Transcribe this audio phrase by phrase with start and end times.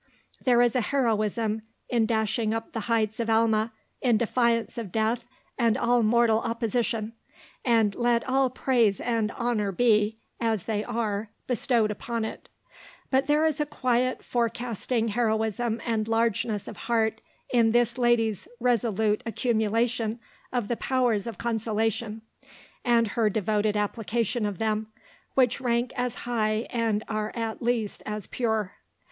[0.43, 5.25] There is a heroism in dashing up the heights of Alma in defiance of death
[5.59, 7.13] and all mortal opposition,
[7.63, 12.49] and let all praise and honour be, as they are, bestowed upon it;
[13.11, 17.21] but there is a quiet forecasting heroism and largeness of heart
[17.53, 20.19] in this lady's resolute accumulation
[20.51, 22.23] of the powers of consolation,
[22.83, 24.87] and her devoted application of them,
[25.35, 28.71] which rank as high and are at least as pure.